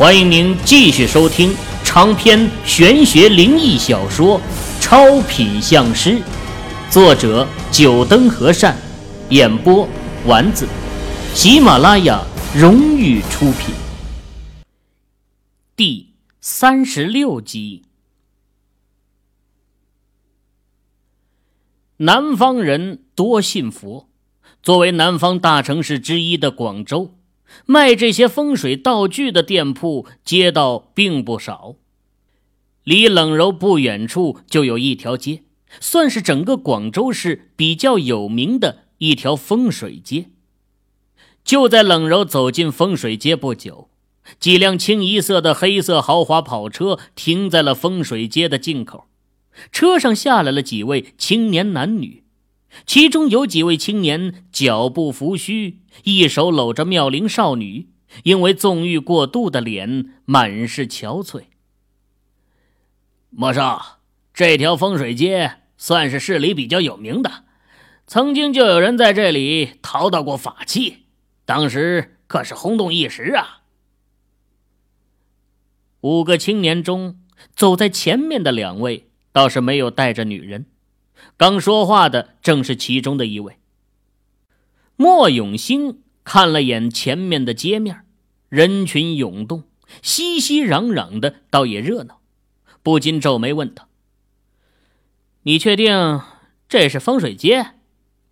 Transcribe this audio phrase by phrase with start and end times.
[0.00, 1.54] 欢迎您继续收听
[1.84, 4.40] 长篇玄学灵异小说
[4.80, 6.12] 《超品相师》，
[6.90, 8.74] 作者：九灯和善，
[9.28, 9.86] 演播：
[10.24, 10.66] 丸子，
[11.34, 12.24] 喜马拉雅
[12.56, 13.74] 荣誉出品。
[15.76, 17.82] 第三十六集，
[21.98, 24.08] 南方人多信佛，
[24.62, 27.16] 作为南方大城市之一的广州。
[27.66, 31.76] 卖这些风水道具的店铺街道并不少，
[32.84, 35.42] 离冷柔不远处就有一条街，
[35.80, 40.26] 算是整个广州市比较有名的一条风水街。
[41.42, 43.88] 就在冷柔走进风水街不久，
[44.38, 49.06] 几辆清一色的黑色豪华跑车停在了风水街的进口，
[49.72, 52.24] 车上下来了几位青年男女。
[52.86, 57.88] 其中有几位青年脚步扶虚，一手搂着妙龄少女，
[58.22, 61.44] 因为纵欲过度的脸满是憔悴。
[63.30, 64.00] 莫少，
[64.32, 67.44] 这条风水街算是市里比较有名的，
[68.06, 71.06] 曾经就有人在这里淘到过法器，
[71.44, 73.62] 当时可是轰动一时啊。
[76.00, 77.20] 五个青年中，
[77.54, 80.66] 走在前面的两位倒是没有带着女人。
[81.40, 83.56] 刚说话的正是其中的一位。
[84.96, 88.04] 莫永兴看了眼前面的街面，
[88.50, 89.64] 人群涌动，
[90.02, 92.20] 熙熙攘攘的，倒也热闹，
[92.82, 93.88] 不禁皱眉问道
[95.44, 96.20] ：“你确定
[96.68, 97.72] 这是风水街，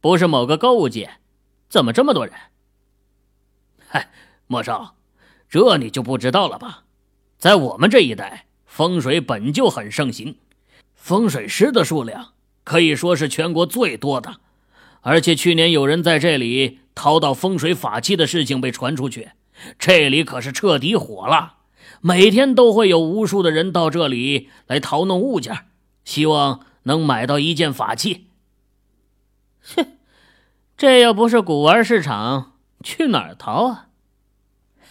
[0.02, 1.12] 不是某个购物街？
[1.70, 2.34] 怎么这么多人
[3.88, 4.10] ？”“嗨，
[4.46, 4.96] 莫少，
[5.48, 6.84] 这你就不知道了吧？
[7.38, 10.36] 在我们这一带，风水本就很盛行，
[10.92, 12.34] 风水师的数量。”
[12.68, 14.40] 可以说是全国最多的，
[15.00, 19.30] 而且去年有人在这里淘到风水法器的事情被传出去，
[19.78, 21.54] 这里可是彻底火了。
[22.02, 25.64] 每天都会有无数的人到这里来淘弄物件，
[26.04, 28.26] 希望能买到一件法器。
[29.74, 29.96] 哼，
[30.76, 32.52] 这要不是古玩市场，
[32.84, 33.86] 去哪儿淘啊？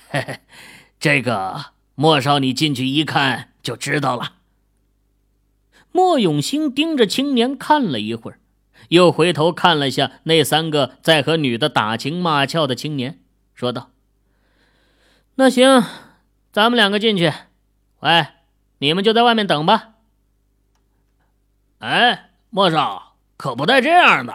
[0.10, 0.40] 嘿嘿，
[1.00, 4.37] 这个莫少你进去一看就知道了。
[5.92, 8.40] 莫永兴盯着青年看了一会儿，
[8.90, 13.20] 又回头看了下那三个在和女的打情骂俏的青年，
[13.54, 13.90] 说道
[15.36, 15.84] ：“那行，
[16.52, 17.34] 咱们两个进去。
[18.02, 18.28] 喂，
[18.78, 19.94] 你们就在外面等吧。”
[21.80, 24.34] 哎，莫少，可不带这样的。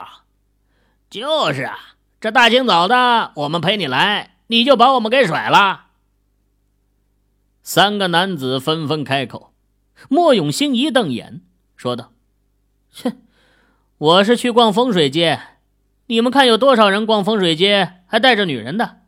[1.10, 1.78] 就是啊，
[2.20, 5.86] 这大清早的，我们陪你来，你就把我们给甩了。
[7.62, 9.51] 三个男子纷纷开口，
[10.08, 11.42] 莫永兴一瞪眼。
[11.76, 12.12] 说道
[12.92, 13.16] ：“切，
[13.98, 15.40] 我是去逛风水街，
[16.06, 19.00] 你们看有多少人逛风水街还带着女人的，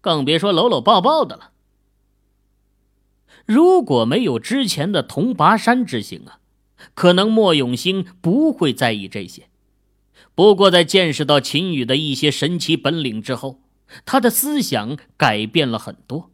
[0.00, 1.50] 更别说搂搂抱抱的了。
[3.44, 6.40] 如果没有之前的铜拔山之行啊，
[6.94, 9.48] 可能莫永兴不会在意这些。
[10.34, 13.60] 不过在见识到秦羽的一些神奇本领之后，
[14.04, 16.30] 他的思想改变了很多。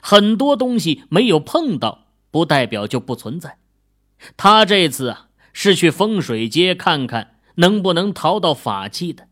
[0.00, 2.03] 很多东西没有碰到，
[2.34, 3.58] 不代表就不存在。”
[4.36, 9.28] 他这次啊，是去风水街看看能不能淘到法器的，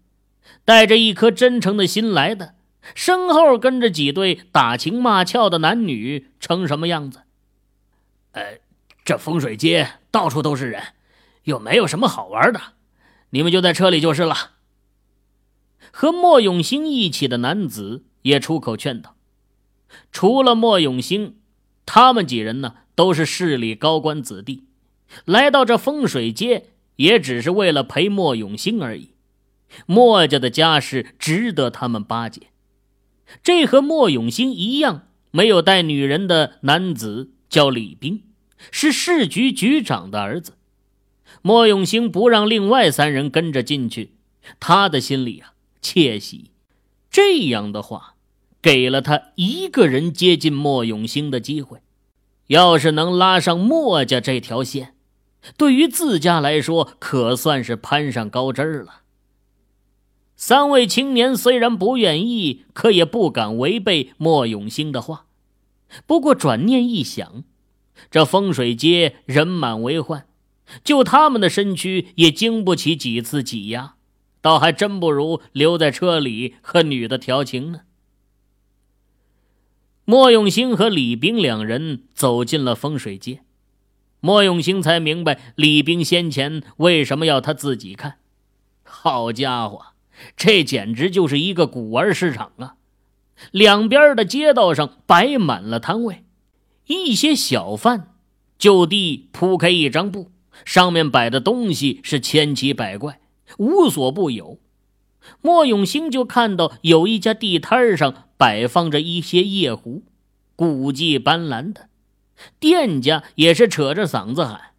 [0.64, 2.54] 带着一颗真诚的心来的，
[2.94, 7.22] 身后跟着几对打情骂俏的男女，成什么样子？
[8.32, 8.60] 呃，
[9.04, 10.80] 这风水街到处都是人，
[11.44, 12.60] 又没有什么好玩的，
[13.30, 14.52] 你们就在车里就是了。
[15.90, 19.16] 和莫永兴一起的男子也出口劝道
[20.12, 21.36] ：“除了莫永兴，
[21.84, 24.64] 他们几人呢，都是市里高官子弟。”
[25.26, 26.66] 来到这风水街，
[26.97, 29.10] 也只是为了陪莫永兴而已。
[29.86, 32.48] 莫家的家世值得他们巴结。
[33.42, 38.22] 这和莫永兴一样，没有带女人的男子叫李兵，
[38.70, 40.54] 是市局局长的儿子。
[41.41, 44.14] 莫永兴不让另外三人跟着进去，
[44.60, 46.50] 他的心里啊窃喜。
[47.10, 48.14] 这样的话，
[48.62, 51.78] 给了他一个人接近莫永兴的机会。
[52.49, 54.94] 要是能拉上莫家这条线，
[55.56, 59.03] 对于自家来说，可算是攀上高枝了。
[60.37, 65.27] 三位青年虽然不愿意，可也不敢违背莫永兴的话。
[66.06, 67.44] 不过转念一想，
[68.11, 70.27] 这风水街人满为患，
[70.83, 73.94] 就他们的身躯也经不起几次挤压，
[74.41, 77.83] 倒还真不如留在车里和女的调情呢。
[80.04, 83.40] 莫永兴和李冰两人走进了风水街。
[84.20, 88.19] 莫永兴才明白李冰先前为什么要他自己看。
[88.82, 89.94] 好家伙，
[90.37, 92.76] 这简直就是一个古玩市场啊！
[93.50, 96.25] 两边的街道上摆满了摊位，
[96.87, 98.14] 一些小贩
[98.58, 100.31] 就地铺开一张布，
[100.64, 103.20] 上面摆的东西是千奇百怪，
[103.58, 104.58] 无所不有。
[105.40, 110.02] 莫永兴就看到有一家地摊上摆放着一些夜壶，
[110.56, 111.88] 古迹斑斓的。
[112.58, 114.72] 店家也是扯着嗓子喊：“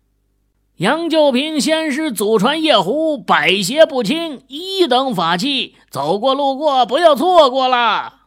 [0.77, 8.23] 杨旧平先师祖传夜壶，百邪不侵，一等法器，走过路过不要错过了。”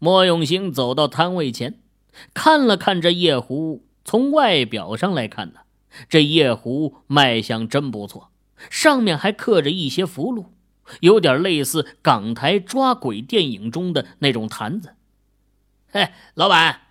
[0.00, 1.78] 莫永兴走到摊位前，
[2.34, 5.60] 看了看这夜壶，从外表上来看呢，
[6.08, 8.31] 这夜壶卖相真不错。
[8.70, 10.46] 上面还刻着一些符箓，
[11.00, 14.94] 有点类似港台抓鬼电影中的那种坛子。
[15.90, 16.82] 嘿，老板，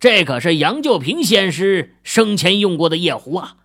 [0.00, 3.56] 这可是杨旧平先师生前用过的夜壶啊，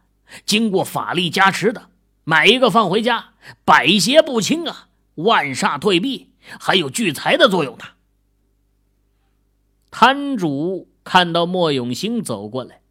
[0.46, 1.90] 经过法力加持的，
[2.24, 3.34] 买一个放回家，
[3.64, 7.86] 百邪不侵啊，万煞退避，还有聚财的作用呢。
[9.92, 12.82] 摊主看到莫永兴走过来，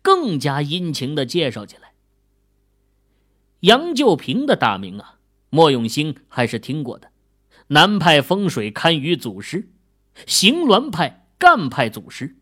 [0.00, 1.81] 更加殷勤的介绍起来。
[3.62, 5.18] 杨旧平的大名啊，
[5.48, 7.10] 莫永兴还是听过的。
[7.68, 9.70] 南派风水堪舆祖师，
[10.26, 12.34] 行鸾派干派祖师，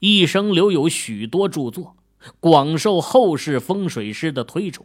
[0.00, 1.96] 一生留有许多著作，
[2.40, 4.84] 广受后世风水师的推崇。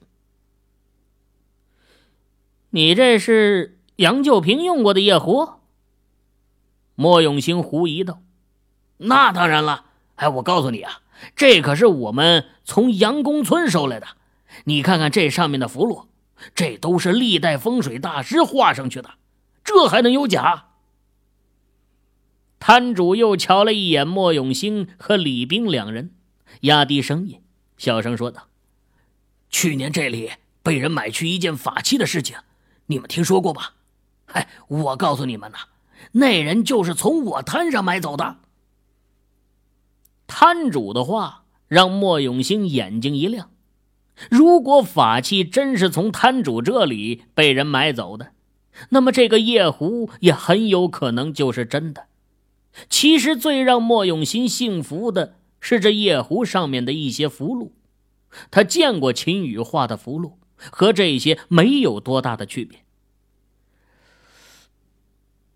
[2.70, 5.54] 你这是杨旧平用过的夜壶？
[6.94, 8.22] 莫永兴狐疑道
[8.98, 11.02] ：“那当然了，哎，我告诉你啊，
[11.36, 14.06] 这可是我们从杨公村收来的。”
[14.66, 16.08] 你看看这上面的符箓，
[16.56, 19.16] 这都是历代风水大师画上去的，
[19.64, 20.66] 这还能有假？
[22.60, 26.12] 摊主又瞧了一眼莫永兴和李兵两人，
[26.62, 27.42] 压低声音，
[27.78, 28.48] 小声说道
[29.50, 30.32] ：“去年这里
[30.62, 32.38] 被人买去一件法器的事情，
[32.88, 33.76] 你们听说过吧？
[34.28, 35.58] 哎，我告诉你们呐，
[36.12, 38.38] 那人就是从我摊上买走的。”
[40.28, 43.50] 摊主的话让莫永兴眼睛一亮。
[44.30, 48.32] 如果法器真是从摊主这里被人买走的，
[48.90, 52.08] 那么这个夜壶也很有可能就是真的。
[52.90, 57.72] 其实最让莫永新信服的是这夜壶上面的一些符箓，
[58.52, 62.80] 他见过秦羽画的符箓，和这些没有多大的区别。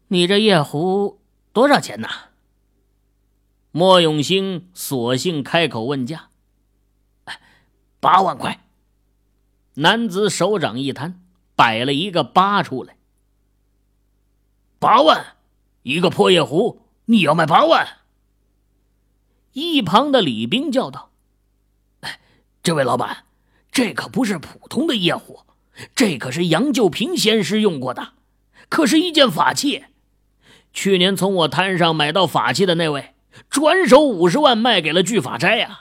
[0.08, 1.20] 你这夜壶
[1.52, 2.08] 多少钱呢？
[3.72, 6.30] 莫永兴索性开口问价。
[8.04, 8.60] 八万块。
[9.76, 11.22] 男子手掌一摊，
[11.56, 12.98] 摆了一个八出来。
[14.78, 15.38] 八万，
[15.84, 17.88] 一个破夜壶，你要卖八万？
[19.54, 21.12] 一旁的李兵叫道
[22.02, 22.20] ：“哎，
[22.62, 23.24] 这位老板，
[23.72, 25.40] 这可不是普通的夜壶，
[25.96, 28.10] 这可是杨旧平仙师用过的，
[28.68, 29.86] 可是一件法器。
[30.74, 33.14] 去年从我摊上买到法器的那位，
[33.50, 35.80] 转手五十万卖给了聚法斋呀。”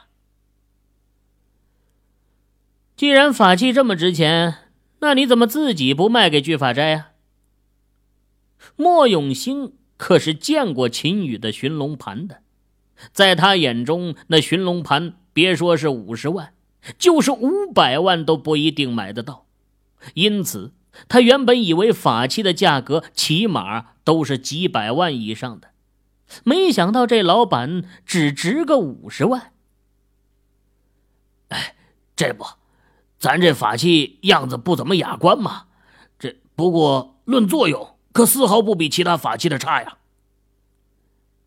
[3.03, 4.59] 既然法器这么值钱，
[5.01, 7.09] 那你怎么自己不卖给聚法斋呀？
[8.77, 12.43] 莫永兴可是见过秦羽的寻龙盘的，
[13.11, 16.55] 在他眼中，那寻龙盘别说是五十万，
[16.97, 19.47] 就是五百万都不一定买得到。
[20.15, 20.73] 因此，
[21.09, 25.73] 他原本以为法器的价格起码都是几百万以上的，
[26.45, 29.51] 没想到这老板只值个五十万。
[31.49, 31.75] 哎，
[32.15, 32.45] 这不。
[33.23, 35.67] 咱这法器样子不怎么雅观嘛，
[36.19, 39.99] 这不过论作用，可丝毫不比其他法器的差呀。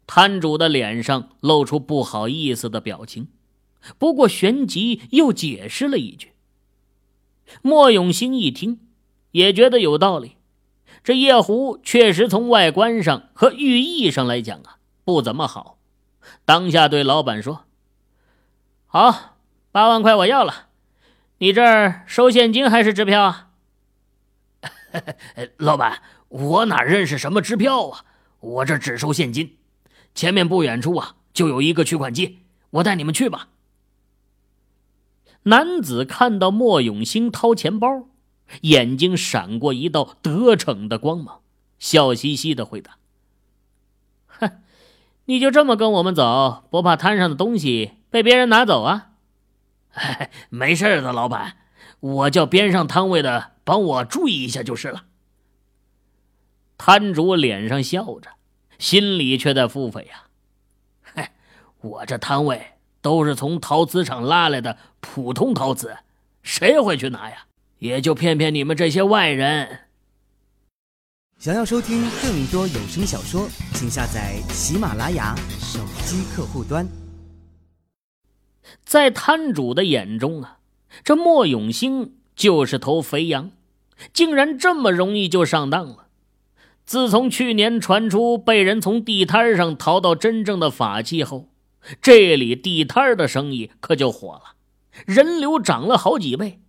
[0.08, 3.28] 摊主的脸上露出不好意思的表情，
[3.98, 6.32] 不过旋即又解释了一句。
[7.62, 8.80] 莫永兴一听，
[9.32, 10.38] 也觉得有道理。
[11.04, 15.78] 这夜壶确实从外观上和寓意上来讲啊，不怎么好。
[16.46, 17.66] 当下对老板说
[18.88, 19.36] ：“好，
[19.74, 20.65] 八万块我要了。”
[21.40, 23.50] 你这儿收现金还是支票啊？
[25.58, 28.06] 老板，我哪认识什么支票啊？
[28.40, 29.58] 我这只收现金。
[30.14, 32.40] 前面不远处啊，就有一个取款机，
[32.70, 33.50] 我带你们去吧。
[35.44, 38.08] 男子看到莫永兴掏钱包，
[38.62, 41.42] 眼睛闪过一道得逞的光芒，
[41.78, 42.98] 笑嘻嘻的回答
[44.26, 44.50] ：“哼，
[45.26, 49.10] 你就这么跟我们走，不怕摊上的东西被别人拿走啊？”
[50.50, 51.58] 没事的，老板，
[52.00, 55.06] 我叫边上摊位的帮我注意一下就是了。
[56.78, 58.32] 摊主脸上笑着，
[58.78, 60.26] 心里却在腹诽呀
[61.02, 61.30] ：“嘿，
[61.80, 65.98] 我这摊位都是从陶瓷厂拉来的普通陶瓷，
[66.44, 67.46] 谁会去拿呀？
[67.80, 69.80] 也就骗骗你们这些外人。”
[71.40, 75.36] 想要收听更多有声小说，请下载喜马拉雅。
[75.60, 77.05] 手机客户端。
[78.84, 80.58] 在摊主的眼中啊，
[81.04, 83.52] 这莫永兴就是头肥羊，
[84.14, 86.08] 竟然这么容易就上当了。
[86.86, 91.50] 自从去年传出被人从地摊上淘到真正的法器后，
[92.02, 94.54] 这里地摊的生意可就火了，
[95.06, 96.60] 人流涨了好几倍。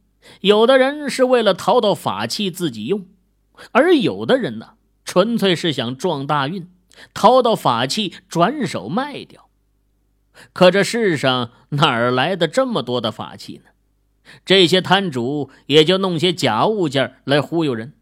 [0.40, 3.06] 有的人是为了淘到法器自己用，
[3.72, 4.70] 而有的人呢，
[5.04, 6.68] 纯粹是想撞大运，
[7.12, 9.45] 淘到法器转手卖掉。
[10.52, 13.70] 可这世上哪儿来的这么多的法器呢？
[14.44, 17.94] 这些摊主也就弄些假物件来忽悠人。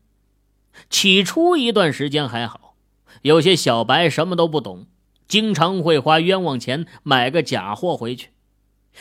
[0.88, 2.74] 起初一段时间还好，
[3.22, 4.86] 有些小白什么都不懂，
[5.28, 8.30] 经常会花冤枉钱买个假货回去，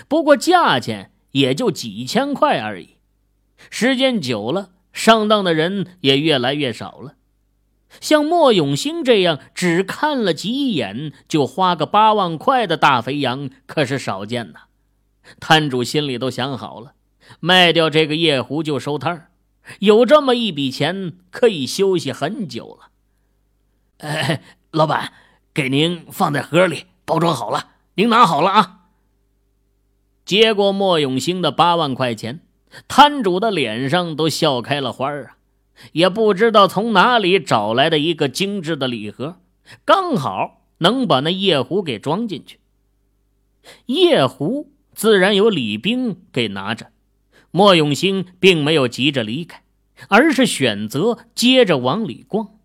[0.08, 2.98] 不过价钱也就几千块而已。
[3.70, 7.16] 时间久了，上当的人也越来越少了。
[8.00, 14.62] 像莫永兴这样只看了几眼就花个八万块的大肥羊，可是少见呐。
[15.40, 16.94] 摊主心里都想好了，
[17.40, 19.30] 卖掉这个夜壶就收摊儿。
[19.80, 22.90] 有这么一笔钱，可以休息很久了。
[24.00, 25.14] 哎，老板，
[25.54, 28.80] 给您放在盒里，包装好了，您拿好了啊。
[30.26, 32.42] 接过莫永兴的八万块钱，
[32.88, 35.38] 摊主的脸上都笑开了花啊！
[35.92, 39.40] 也不知道从哪里找来的一个精致的礼盒，
[39.86, 42.60] 刚好能把那夜壶给装进去。
[43.86, 46.92] 夜壶自然由李冰给拿着。
[47.56, 49.62] 莫永兴并没有急着离开，
[50.10, 52.58] 而是选择接着往里逛。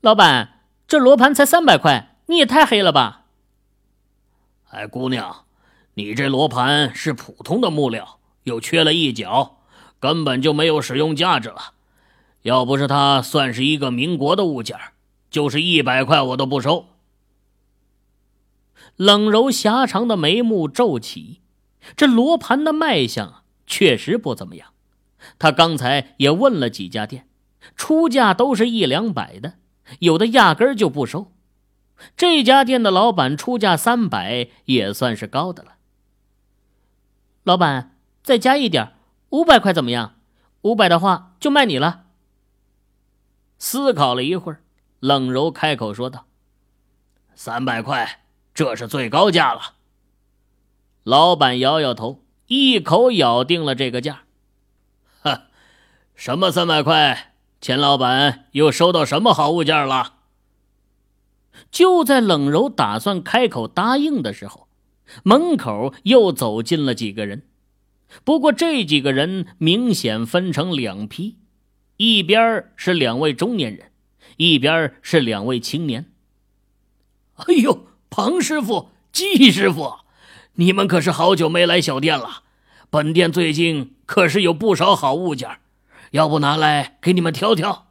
[0.00, 3.26] 老板，这罗盘才三百块，你也太黑了吧！
[4.70, 5.44] 哎，姑娘，
[5.94, 9.55] 你这罗盘是普通的木料，又缺了一角，
[9.98, 11.74] 根本就没有使用价值了。
[12.42, 14.78] 要不是它算是一个民国的物件，
[15.30, 16.86] 就是一百块我都不收。
[18.96, 21.40] 冷柔狭长的眉目皱起。
[21.94, 24.72] 这罗盘的卖相确实不怎么样，
[25.38, 27.28] 他刚才也问了几家店，
[27.76, 29.54] 出价都是一两百的，
[30.00, 31.30] 有的压根就不收。
[32.16, 35.76] 这家店的老板出价三百也算是高的了。
[37.44, 38.94] 老板，再加一点，
[39.30, 40.14] 五百块怎么样？
[40.62, 42.04] 五百的话就卖你了。
[43.58, 44.62] 思考了一会儿，
[45.00, 46.26] 冷柔开口说道
[47.34, 49.74] ：“三百块，这是最高价了。”
[51.04, 54.22] 老板摇摇头，一口咬定了这个价。
[55.22, 55.44] 哈，
[56.14, 57.34] 什么三百块？
[57.60, 60.14] 钱老板又收到什么好物件了？
[61.70, 64.68] 就在冷柔打算开口答应的时候，
[65.22, 67.48] 门口又走进了几个人。
[68.24, 71.36] 不过这几个人明显分成两批，
[71.96, 73.92] 一边是两位中年人，
[74.36, 76.12] 一边是两位青年。
[77.34, 79.98] 哎呦，庞师傅、季师傅！
[80.54, 82.42] 你们可是好久没来小店了，
[82.88, 85.58] 本店最近可是有不少好物件，
[86.12, 87.88] 要不拿来给你们挑挑？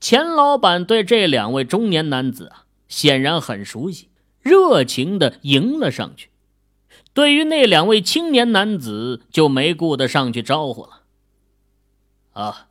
[0.00, 4.08] 钱老板对这两位中年男子啊，显然很熟悉，
[4.40, 6.30] 热情的迎了上去。
[7.18, 11.00] 对于那两位青年男子，就没顾得上去招呼了。
[12.34, 12.68] 啊，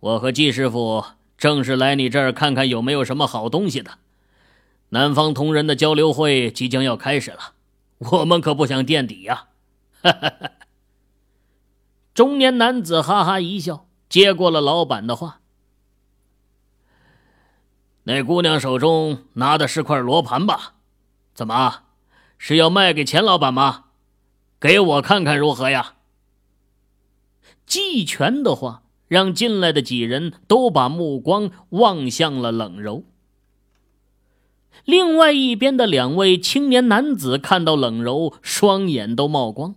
[0.00, 1.04] 我和季师傅
[1.36, 3.98] 正是来你这儿看看有没有什么好东西的。
[4.88, 7.52] 南方同仁的交流会即将要开始了，
[7.98, 9.46] 我们可不想垫底呀！
[10.02, 10.50] 哈哈哈。
[12.12, 15.38] 中年男子哈哈一笑，接过了老板的话
[18.02, 20.74] ：“那姑娘手中拿的是块罗盘吧？
[21.32, 21.84] 怎么，
[22.38, 23.84] 是要卖给钱老板吗？
[24.58, 25.94] 给我看看如何呀？”
[27.66, 33.04] 季全的话让进来的几人都把目光望向了冷柔。
[34.84, 39.74] 另外一边的两位青年男子看到冷柔，双眼都冒光。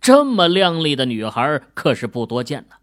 [0.00, 2.76] 这么靓丽的女孩可是不多见的。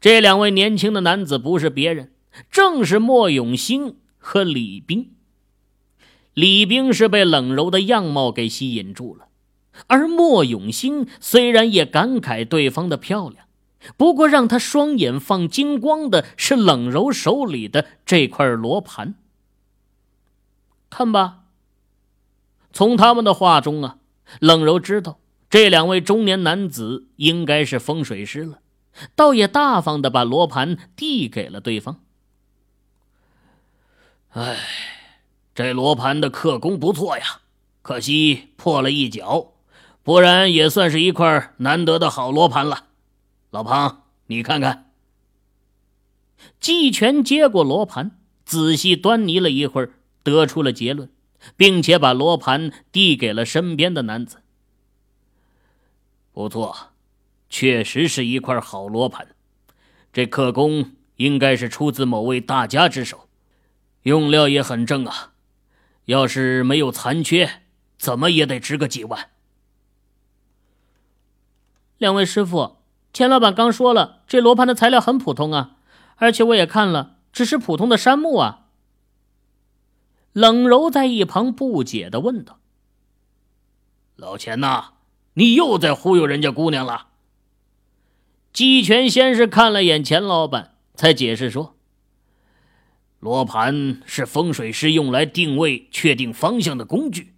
[0.00, 2.12] 这两位年轻的男子不是别人，
[2.50, 5.10] 正是莫永兴和李冰。
[6.36, 9.28] 李冰是被冷柔的样貌给吸引住了，
[9.86, 13.46] 而莫永兴虽然也感慨对方的漂亮，
[13.96, 19.14] 不过让他双眼放金光的是冷柔手里的这块罗盘。
[20.90, 21.44] 看吧，
[22.70, 23.96] 从他们的话中啊，
[24.38, 28.58] 冷柔知道这两位中年男子应该是风水师了，
[29.14, 32.02] 倒也大方的把罗盘递给了对方。
[34.32, 34.58] 哎，
[35.56, 37.40] 这罗盘的刻工不错呀，
[37.80, 39.54] 可惜破了一角，
[40.02, 42.88] 不然也算是一块难得的好罗盘了。
[43.48, 44.90] 老庞，你看看。
[46.60, 48.18] 季全接过罗盘。
[48.44, 51.10] 仔细端倪了一会儿，得出了结论，
[51.56, 54.42] 并且把罗盘递给了身边的男子。
[56.32, 56.90] 不错，
[57.48, 59.28] 确实是一块好罗盘。
[60.12, 63.26] 这刻工应该是出自某位大家之手，
[64.02, 65.32] 用料也很正啊。
[66.06, 67.62] 要是没有残缺，
[67.98, 69.30] 怎么也得值个几万。
[71.98, 72.78] 两位师傅，
[73.12, 75.76] 钱老板刚说了，这罗盘的材料很普通啊，
[76.16, 78.66] 而且我也看了，只是普通的杉木啊。
[80.32, 82.58] 冷柔在一旁不解的问道
[84.16, 84.92] ：“老钱呐，
[85.34, 87.08] 你又在忽悠人家姑娘了？”
[88.52, 91.75] 季全先是看了眼钱老板，才解释说
[93.20, 97.34] ：“罗盘是风水师用来定位、确定方向的工具，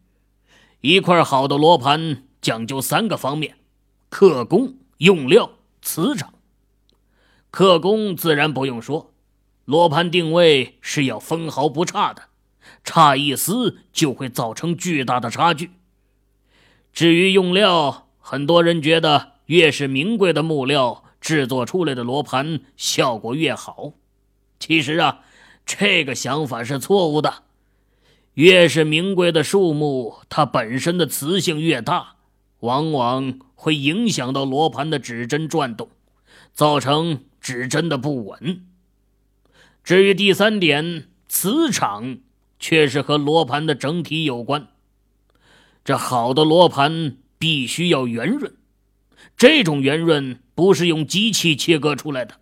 [0.81, 3.57] 一块好的罗盘讲究三个方面。”
[4.11, 5.51] 刻工、用料、
[5.83, 6.33] 磁场。
[7.51, 9.13] 刻工自然不用说，
[9.67, 12.23] 罗盘定位是要分毫不差的，
[12.83, 15.73] 差一丝就会造成巨大的差距。
[16.93, 23.93] 至于用料，很多人觉得越是名贵的木料制作出来的罗盘效果越好，
[24.59, 25.21] 其实啊，
[25.69, 27.45] 这个想法是错误的。
[28.35, 32.17] 越是名贵的树木，它本身的磁性越大，
[32.59, 33.39] 往往。
[33.61, 35.89] 会影响到罗盘的指针转动，
[36.53, 38.65] 造成指针的不稳。
[39.83, 42.19] 至于第三点，磁场
[42.61, 44.69] 却是和罗盘的整体有关。
[45.85, 48.55] 这好的罗盘必须要圆润，
[49.37, 52.37] 这种圆润不是用机器切割出来的，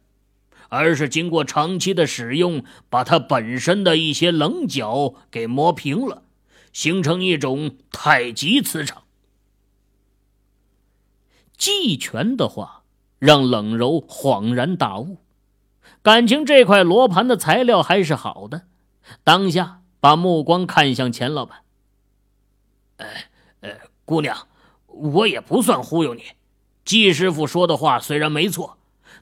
[0.76, 6.22] 而是经过长期的使用，把它本身的一些棱角给磨平了，
[6.72, 9.04] 形成一种太极磁场。
[11.56, 12.82] 季全的话
[13.18, 15.16] 让冷柔恍然大悟，
[16.02, 18.66] 感情这块罗盘的材料还是好的，
[19.24, 21.62] 当下把目光看向钱老板。
[22.98, 23.30] 哎，
[23.60, 23.70] 呃，
[24.04, 24.46] 姑娘，
[24.86, 26.22] 我也不算忽悠你。
[26.84, 28.75] 季师傅说的话虽然没错，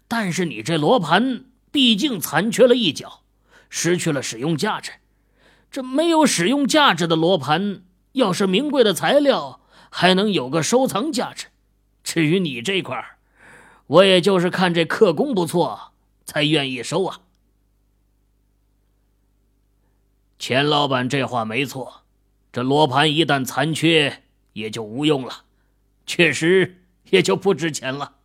[0.09, 3.23] 但是你这罗盘毕竟残缺了一角，
[3.69, 4.93] 失去了使用价值。
[5.71, 11.47] 这没有使用价值的罗盘，要是名贵的材料，还能有个收藏价值。
[12.05, 13.19] 至于你这块，
[13.87, 15.93] 我也就是看这刻工不错，
[16.25, 17.21] 才愿意收啊。
[20.39, 22.03] 钱老板这话没错，
[22.53, 25.45] 这罗盘一旦残缺，也就无用了，
[26.07, 28.17] 确实也就不值钱了。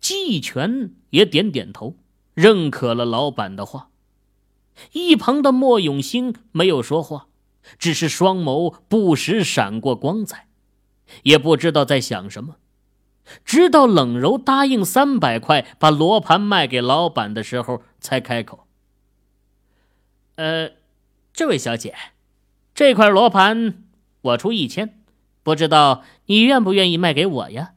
[0.00, 1.96] 季全也点点头，
[2.34, 3.90] 认可了老板的话。
[4.92, 7.26] 一旁的莫永兴没有说话，
[7.78, 10.46] 只是双眸不时闪过光彩。
[11.22, 12.56] 也不知道在想什么，
[13.44, 18.66] 直到冷柔答应三百块把罗盘卖给老板的时候，才开口
[20.36, 20.72] ：“呃，
[21.32, 21.94] 这位小姐，
[22.74, 23.84] 这块罗盘
[24.20, 25.02] 我出一千，
[25.42, 27.72] 不知道你愿不愿意卖给我呀？”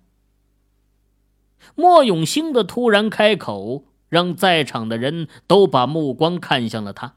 [1.76, 7.16] 莫永兴的突然开口，让在场的人都把目光看向了他，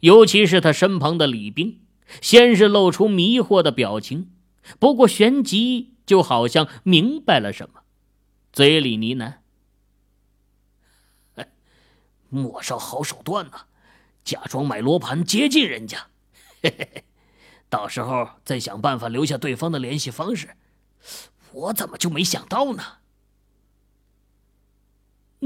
[0.00, 1.80] 尤其是他身旁的李兵，
[2.20, 4.32] 先是露出迷惑的表情。
[4.80, 7.82] 不过旋即就好像明白了什么，
[8.52, 9.34] 嘴里呢喃
[12.28, 13.66] ：“莫少好手段呐，
[14.24, 16.08] 假装买罗盘接近人家，
[16.60, 17.04] 嘿嘿嘿，
[17.68, 20.56] 到时候再想办法留下对方的联系方式。
[21.52, 22.82] 我怎么就没想到呢？”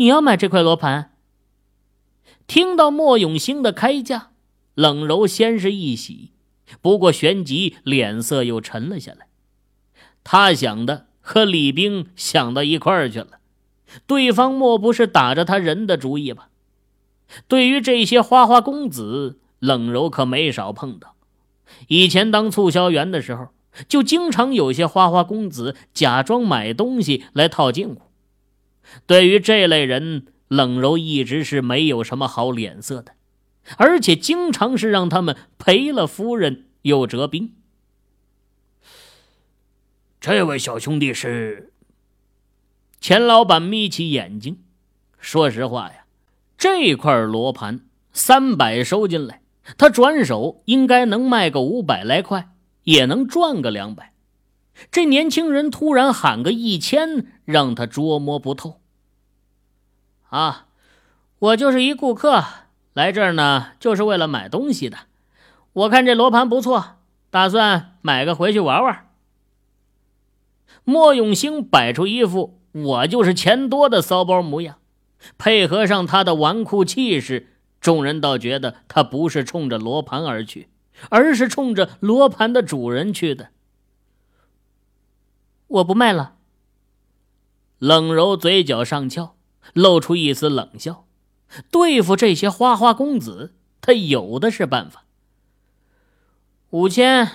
[0.00, 1.12] 你要买这块罗盘？
[2.46, 4.30] 听到莫永兴的开价，
[4.74, 6.32] 冷柔先是一喜。
[6.80, 9.26] 不过，旋即脸色又沉了下来。
[10.24, 13.40] 他想的和李冰想到一块儿去了，
[14.06, 16.48] 对方莫不是打着他人的主意吧？
[17.46, 21.14] 对于这些花花公子，冷柔可没少碰到。
[21.88, 23.48] 以前当促销员的时候，
[23.86, 28.00] 就经常有些花花公子假装买东西来套近乎。
[29.06, 33.14] 对于这类人，冷柔一直是没有什么好脸色的。
[33.76, 37.54] 而且经常是让他们赔了夫人又折兵。
[40.20, 41.72] 这位小兄弟是
[43.00, 44.58] 钱老板，眯起眼睛，
[45.18, 46.04] 说实话呀，
[46.58, 49.42] 这块罗盘三百收进来，
[49.78, 52.50] 他转手应该能卖个五百来块，
[52.82, 54.12] 也能赚个两百。
[54.90, 58.79] 这年轻人突然喊个一千，让他捉摸不透。
[60.30, 60.66] 啊，
[61.38, 62.42] 我就是一顾客。
[62.92, 64.98] 来这儿呢，就是为了买东西的。
[65.72, 66.96] 我看这罗盘不错，
[67.30, 69.08] 打算买个回去玩玩。
[70.84, 74.78] 莫永兴摆出一副我就是钱多的骚包模样，
[75.38, 80.68] 配合上他的纨绔气势，众人倒觉得他不是冲着罗盘而去，
[81.10, 83.50] 而是冲着罗盘的主人去的。
[85.68, 86.34] 我不卖了。
[87.78, 89.36] 冷柔嘴角上翘，
[89.72, 91.06] 露出一丝冷笑。
[91.70, 95.04] 对付这些花花公子，他有的是办法。
[96.70, 97.28] 五千。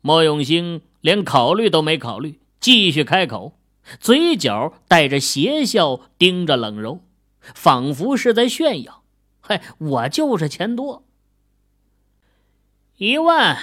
[0.00, 3.56] 莫永兴连考虑都没考虑，继续开口，
[4.00, 7.00] 嘴角带着邪笑，盯着冷柔，
[7.40, 9.04] 仿佛是在炫耀
[9.40, 11.04] ：“嘿，我就是钱多。”
[12.98, 13.58] 一万。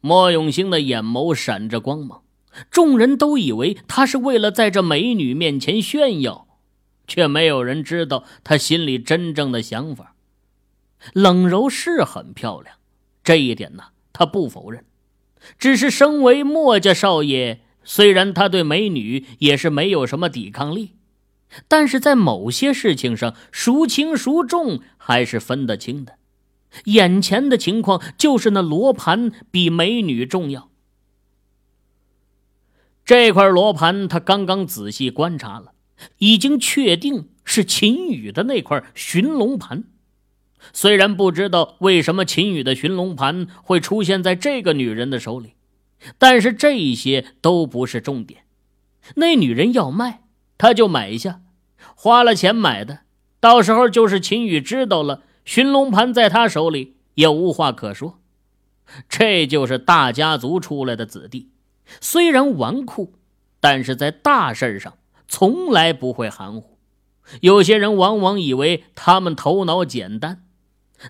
[0.00, 2.19] 莫永兴的眼眸闪着光芒，
[2.70, 6.48] 众人都以为他是为了在这美女面前炫耀，
[7.06, 10.14] 却没有人知道他心里真正的想法。
[11.12, 12.76] 冷柔是很漂亮，
[13.22, 14.84] 这一点呢，他不否认。
[15.58, 20.96] 只是身为墨家少爷，虽然他对美女也是没有什么抵抗力，
[21.66, 26.16] 但是在某些事情上孰轻孰重还是分得清的。
[26.84, 30.69] 眼前的情况就是那罗盘比美女重要。
[33.10, 35.72] 这块罗盘他刚刚仔细观察了，
[36.18, 39.82] 已经确定是秦羽的那块寻龙盘。
[40.72, 45.54] 虽然不知道为什么秦羽的寻龙盘会出现在这个女人的手里，
[46.18, 48.42] 但是这些都不是重点。
[49.16, 50.22] 那女人要卖，
[50.56, 51.40] 他就买下，
[51.96, 53.00] 花了钱买的。
[53.40, 55.24] 到时候就是秦羽知道了。
[55.44, 58.20] 寻龙盘在他手里也无话可说，
[59.08, 61.48] 这就是大家族出来的子弟，
[62.00, 63.10] 虽然纨绔，
[63.60, 66.78] 但是在大事上从来不会含糊。
[67.40, 70.44] 有些人往往以为他们头脑简单，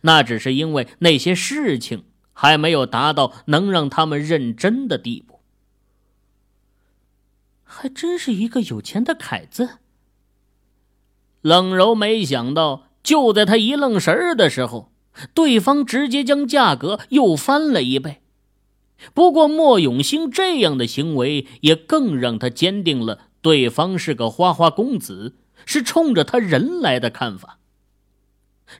[0.02, 5.40] 那只是因为那些事情还没有达到能让他们认真的地步。
[7.64, 9.78] 还真是一个有钱的凯子。
[11.40, 12.86] 冷柔没想到。
[13.02, 14.92] 就在他一愣神儿的时候，
[15.32, 18.20] 对方直接将价格又翻了一倍。
[19.14, 27.58] 不过莫永兴这样的行为也更让他坚定了对方是个花花公子，是冲着他人来的看法。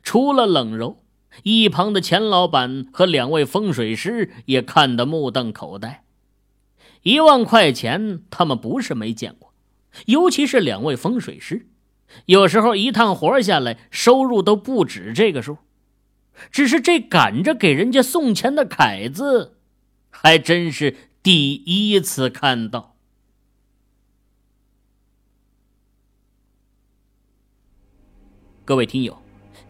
[0.03, 1.03] 除了冷柔，
[1.43, 6.05] 一旁的钱老板和两位风水师也看得目瞪口呆。
[7.03, 9.55] 一万块钱，他们不是没见过，
[10.07, 11.67] 尤其是两位风水师。
[12.27, 15.59] 有时候一趟活下来，收入都不止这个数。
[16.51, 19.59] 只是这赶着给人家送钱的凯子，
[20.11, 22.97] 还真是第一次看到。
[28.65, 29.21] 各位听友，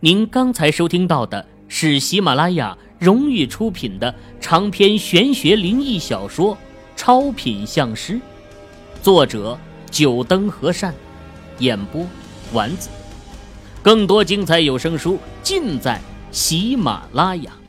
[0.01, 6.55] 您刚才收听到的是喜马拉雅荣誉出品的长篇玄学灵异小说
[6.97, 8.15] 《超品相师》，
[9.03, 9.59] 作者
[9.91, 10.95] 九灯和善，
[11.59, 12.07] 演播。
[12.53, 12.91] 丸子，
[13.81, 16.01] 更多精彩有声书尽在
[16.33, 17.60] 喜马拉雅。